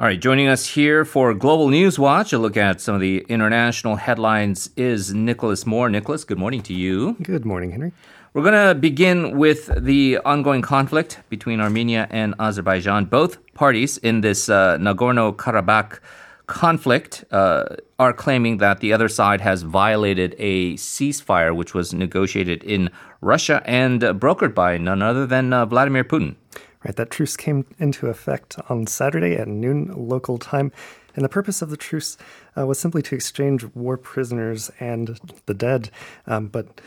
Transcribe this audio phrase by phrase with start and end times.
[0.00, 3.26] All right, joining us here for Global News Watch, a look at some of the
[3.28, 5.90] international headlines is Nicholas Moore.
[5.90, 7.16] Nicholas, good morning to you.
[7.20, 7.90] Good morning, Henry.
[8.32, 13.06] We're going to begin with the ongoing conflict between Armenia and Azerbaijan.
[13.06, 15.98] Both parties in this uh, Nagorno Karabakh
[16.46, 17.64] conflict uh,
[17.98, 22.88] are claiming that the other side has violated a ceasefire which was negotiated in
[23.20, 26.36] Russia and uh, brokered by none other than uh, Vladimir Putin.
[26.84, 30.70] Right, that truce came into effect on Saturday at noon local time.
[31.16, 32.16] And the purpose of the truce
[32.56, 35.90] uh, was simply to exchange war prisoners and the dead.
[36.26, 36.80] Um, but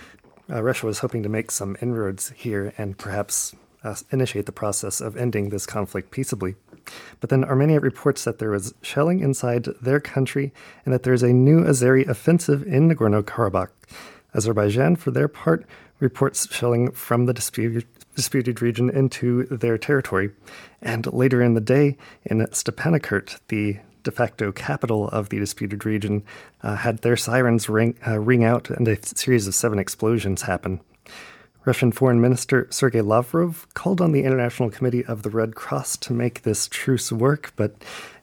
[0.49, 5.01] uh, Russia was hoping to make some inroads here and perhaps uh, initiate the process
[5.01, 6.55] of ending this conflict peaceably.
[7.19, 10.53] But then Armenia reports that there was shelling inside their country
[10.85, 13.69] and that there is a new Azeri offensive in Nagorno Karabakh.
[14.33, 15.65] Azerbaijan, for their part,
[16.01, 17.85] reports shelling from the disputed,
[18.15, 20.31] disputed region into their territory.
[20.81, 26.23] And later in the day, in Stepanakert, the de facto capital of the disputed region,
[26.63, 30.81] uh, had their sirens ring, uh, ring out and a series of seven explosions happen.
[31.63, 36.13] Russian Foreign Minister Sergei Lavrov called on the International Committee of the Red Cross to
[36.13, 37.75] make this truce work, but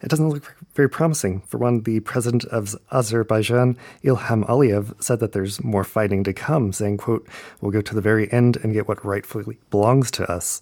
[0.02, 1.40] it doesn't look very promising.
[1.42, 6.72] For one, the president of Azerbaijan, Ilham Aliyev, said that there's more fighting to come,
[6.72, 7.28] saying, quote,
[7.60, 10.60] we'll go to the very end and get what rightfully belongs to us.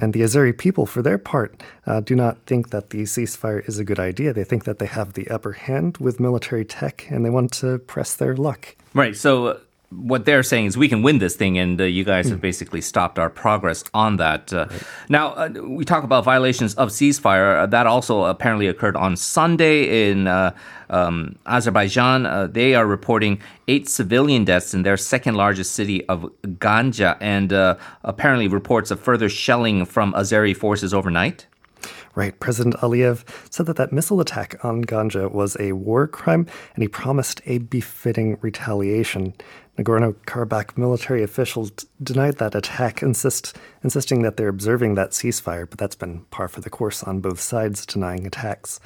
[0.00, 3.78] And the Azeri people, for their part, uh, do not think that the ceasefire is
[3.78, 4.32] a good idea.
[4.32, 7.78] They think that they have the upper hand with military tech and they want to
[7.80, 8.76] press their luck.
[8.94, 9.16] Right.
[9.16, 12.40] So what they're saying is we can win this thing, and uh, you guys have
[12.40, 14.52] basically stopped our progress on that.
[14.52, 14.82] Uh, right.
[15.08, 17.62] Now, uh, we talk about violations of ceasefire.
[17.62, 20.54] Uh, that also apparently occurred on Sunday in uh,
[20.90, 22.26] um, Azerbaijan.
[22.26, 27.50] Uh, they are reporting eight civilian deaths in their second largest city of Ganja, and
[28.04, 31.46] apparently reports of further shelling from Azeri forces overnight.
[32.14, 32.38] Right.
[32.40, 36.88] President Aliyev said that that missile attack on Ganja was a war crime, and he
[36.88, 39.34] promised a befitting retaliation.
[39.78, 41.70] Nagorno Karabakh military officials
[42.02, 46.60] denied that attack, insist, insisting that they're observing that ceasefire, but that's been par for
[46.60, 48.80] the course on both sides, denying attacks.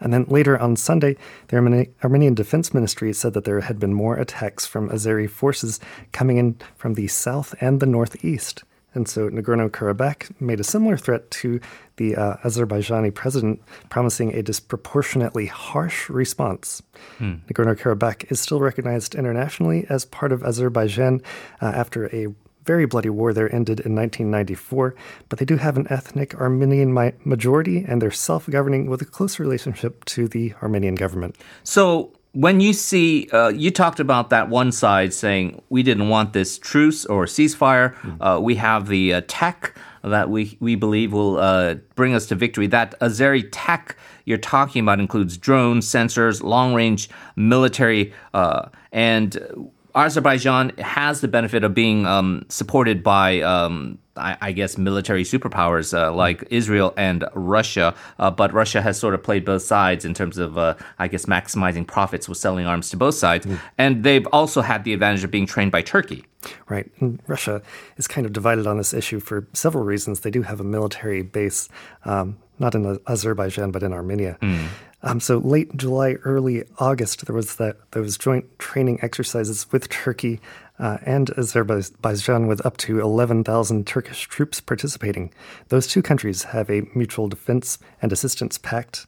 [0.00, 1.16] And then later on Sunday,
[1.46, 5.78] the Armenian Defense Ministry said that there had been more attacks from Azeri forces
[6.10, 8.64] coming in from the south and the northeast.
[8.94, 11.60] And so Nagorno Karabakh made a similar threat to
[11.96, 16.82] the uh, Azerbaijani president, promising a disproportionately harsh response.
[17.18, 17.34] Hmm.
[17.48, 21.22] Nagorno Karabakh is still recognized internationally as part of Azerbaijan
[21.60, 22.28] uh, after a
[22.64, 24.94] very bloody war there ended in 1994,
[25.28, 26.92] but they do have an ethnic Armenian
[27.24, 31.36] majority and they're self governing with a close relationship to the Armenian government.
[31.64, 36.32] So, when you see, uh, you talked about that one side saying we didn't want
[36.32, 37.94] this truce or ceasefire.
[37.94, 38.22] Mm-hmm.
[38.22, 42.34] Uh, we have the uh, tech that we we believe will uh, bring us to
[42.34, 42.66] victory.
[42.66, 50.70] That Azeri tech you're talking about includes drones, sensors, long range military, uh, and Azerbaijan
[50.78, 56.12] has the benefit of being um, supported by, um, I, I, guess, military superpowers uh,
[56.14, 57.94] like Israel and Russia.
[58.18, 61.26] Uh, but Russia has sort of played both sides in terms of, uh, I guess,
[61.26, 63.46] maximizing profits with selling arms to both sides.
[63.46, 63.60] Mm.
[63.78, 66.24] And they've also had the advantage of being trained by Turkey.
[66.68, 66.90] Right.
[67.00, 67.62] And Russia
[67.96, 70.20] is kind of divided on this issue for several reasons.
[70.20, 71.68] They do have a military base,
[72.04, 74.38] um, not in Azerbaijan, but in Armenia.
[74.42, 74.66] Mm.
[75.04, 80.40] Um, so late July, early August, there was that those joint training exercises with Turkey
[80.82, 85.32] uh, and Azerbaijan, with up to 11,000 Turkish troops participating.
[85.68, 89.06] Those two countries have a mutual defense and assistance pact.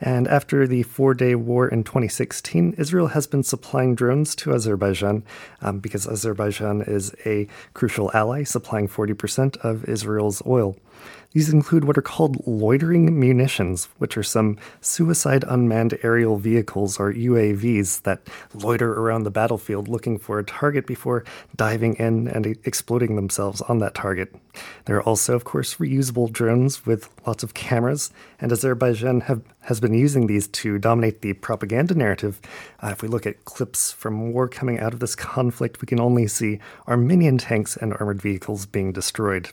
[0.00, 5.22] And after the four day war in 2016, Israel has been supplying drones to Azerbaijan
[5.60, 10.76] um, because Azerbaijan is a crucial ally, supplying 40% of Israel's oil.
[11.32, 17.12] These include what are called loitering munitions, which are some suicide unmanned aerial vehicles or
[17.12, 18.20] UAVs that
[18.52, 21.24] loiter around the battlefield looking for a target before
[21.56, 24.34] diving in and exploding themselves on that target.
[24.84, 29.80] There are also, of course, reusable drones with lots of cameras, and Azerbaijan have, has
[29.80, 32.40] been using these to dominate the propaganda narrative.
[32.82, 36.00] Uh, if we look at clips from war coming out of this conflict, we can
[36.00, 39.50] only see Armenian tanks and armored vehicles being destroyed.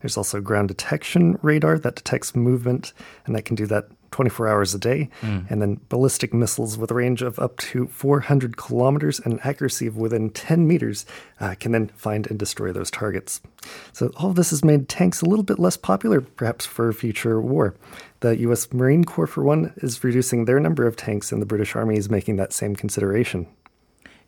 [0.00, 2.92] There's also ground detection radar that detects movement,
[3.26, 5.08] and that can do that 24 hours a day.
[5.22, 5.50] Mm.
[5.50, 9.96] And then ballistic missiles with a range of up to 400 kilometers and accuracy of
[9.96, 11.04] within 10 meters
[11.40, 13.40] uh, can then find and destroy those targets.
[13.92, 17.40] So, all of this has made tanks a little bit less popular, perhaps, for future
[17.40, 17.74] war.
[18.20, 21.74] The US Marine Corps, for one, is reducing their number of tanks, and the British
[21.74, 23.48] Army is making that same consideration.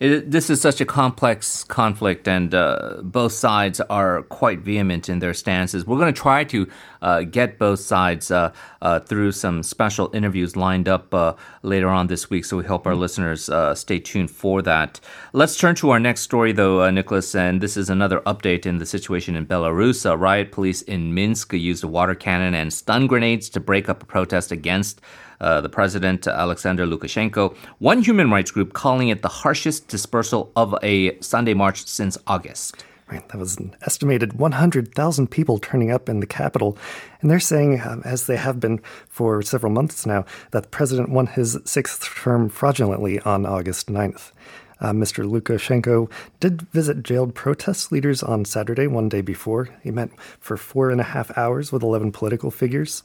[0.01, 5.21] It, this is such a complex conflict, and uh, both sides are quite vehement in
[5.21, 5.87] their stances.
[5.87, 6.69] We're going to try to
[7.01, 8.53] uh, get both sides uh,
[8.83, 12.87] uh through some special interviews lined up uh, later on this week, so we hope
[12.87, 15.01] our listeners uh, stay tuned for that.
[15.33, 18.87] Let's turn to our next story, though, Nicholas, and this is another update in the
[18.87, 20.05] situation in Belarus.
[20.19, 24.07] riot police in Minsk used a water cannon and stun grenades to break up a
[24.07, 25.01] protest against
[25.45, 30.75] uh, the president, Alexander Lukashenko, one human rights group calling it the harshest dispersal of
[30.83, 32.83] a Sunday march since August.
[33.11, 36.79] Right, that was an estimated 100,000 people turning up in the capital.
[37.21, 41.11] And they're saying, um, as they have been for several months now, that the president
[41.11, 44.33] won his sixth term fraudulently on August 9th.
[44.81, 45.31] Uh, Mr.
[45.31, 49.69] Lukashenko did visit jailed protest leaders on Saturday, one day before.
[49.83, 50.09] He met
[50.41, 53.03] for four and a half hours with 11 political figures.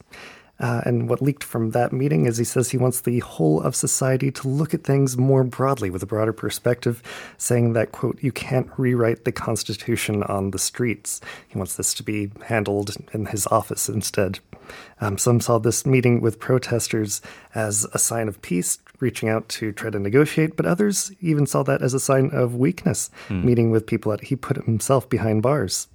[0.60, 3.74] Uh, and what leaked from that meeting is he says he wants the whole of
[3.74, 7.02] society to look at things more broadly with a broader perspective,
[7.38, 11.20] saying that, quote, you can't rewrite the Constitution on the streets.
[11.48, 14.40] He wants this to be handled in his office instead.
[15.00, 17.22] Um, some saw this meeting with protesters
[17.54, 21.62] as a sign of peace, reaching out to try to negotiate, but others even saw
[21.62, 23.42] that as a sign of weakness, mm.
[23.42, 25.88] meeting with people that he put himself behind bars.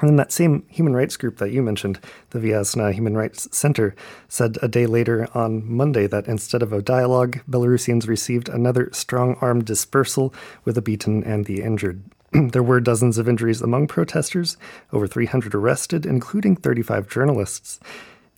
[0.00, 1.98] And then that same human rights group that you mentioned,
[2.30, 3.96] the Viasna Human Rights Center,
[4.28, 9.36] said a day later on Monday that instead of a dialogue, Belarusians received another strong
[9.40, 10.32] arm dispersal
[10.64, 12.02] with the beaten and the injured.
[12.32, 14.56] there were dozens of injuries among protesters,
[14.92, 17.80] over 300 arrested, including 35 journalists.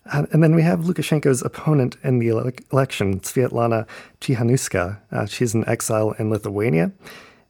[0.05, 3.85] And then we have Lukashenko's opponent in the ele- election, Svetlana
[4.19, 4.99] Tsikhanouskaya.
[5.11, 6.91] Uh, she's in exile in Lithuania.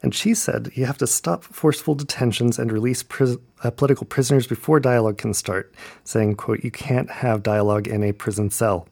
[0.04, 4.48] And she said you have to stop forceful detentions and release pris- uh, political prisoners
[4.48, 8.88] before dialogue can start, saying, quote, you can't have dialogue in a prison cell.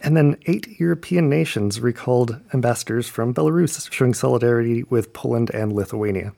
[0.00, 6.32] And then eight European nations recalled ambassadors from Belarus, showing solidarity with Poland and Lithuania.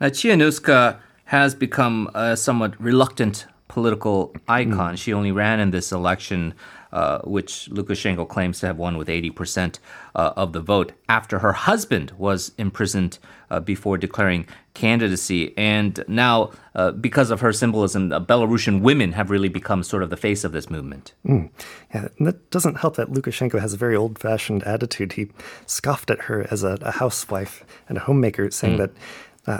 [0.00, 4.94] Now, Tsikhanouskaya has become a somewhat reluctant political icon.
[4.94, 4.98] Mm.
[4.98, 6.54] She only ran in this election
[6.92, 9.78] uh, which Lukashenko claims to have won with 80%
[10.14, 13.18] uh, of the vote, after her husband was imprisoned
[13.50, 15.52] uh, before declaring candidacy.
[15.56, 20.16] And now, uh, because of her symbolism, Belarusian women have really become sort of the
[20.16, 21.14] face of this movement.
[21.26, 21.50] Mm.
[21.94, 25.14] Yeah, and that doesn't help that Lukashenko has a very old fashioned attitude.
[25.14, 25.30] He
[25.66, 28.78] scoffed at her as a, a housewife and a homemaker, saying mm.
[28.78, 28.90] that.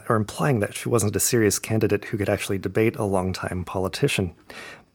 [0.09, 4.35] Or implying that she wasn't a serious candidate who could actually debate a long-time politician.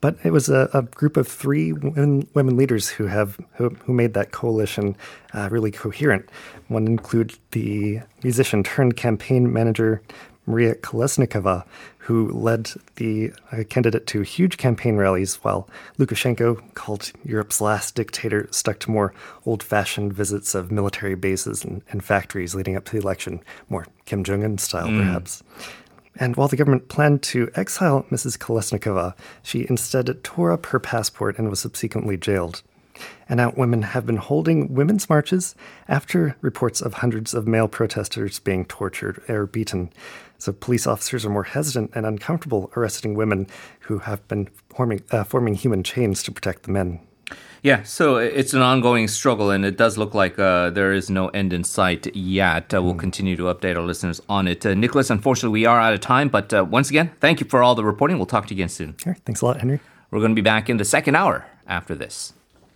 [0.01, 3.93] But it was a, a group of three women, women, leaders who have who, who
[3.93, 4.95] made that coalition
[5.33, 6.29] uh, really coherent.
[6.67, 10.01] One include the musician turned campaign manager
[10.45, 11.65] Maria Kolesnikova,
[11.99, 18.47] who led the uh, candidate to huge campaign rallies, while Lukashenko, called Europe's last dictator,
[18.51, 19.13] stuck to more
[19.45, 23.87] old fashioned visits of military bases and, and, factories leading up to the election, more
[24.05, 24.99] Kim Jong un style, mm.
[24.99, 25.43] perhaps.
[26.17, 28.37] And while the government planned to exile Mrs.
[28.37, 32.61] Kolesnikova, she instead tore up her passport and was subsequently jailed.
[33.27, 35.55] And now women have been holding women's marches
[35.87, 39.91] after reports of hundreds of male protesters being tortured or beaten.
[40.37, 43.47] So police officers are more hesitant and uncomfortable arresting women
[43.81, 46.99] who have been forming, uh, forming human chains to protect the men.
[47.63, 51.29] Yeah, so it's an ongoing struggle, and it does look like uh, there is no
[51.29, 52.71] end in sight yet.
[52.71, 52.99] Uh, we'll mm.
[52.99, 54.63] continue to update our listeners on it.
[54.63, 57.63] Uh, Nicholas, unfortunately, we are out of time, but uh, once again, thank you for
[57.63, 58.17] all the reporting.
[58.17, 58.93] We'll talk to you again soon.
[58.99, 59.17] Sure.
[59.25, 59.79] Thanks a lot, Henry.
[60.11, 62.33] We're going to be back in the second hour after this.